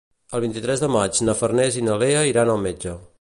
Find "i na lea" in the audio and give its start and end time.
1.83-2.27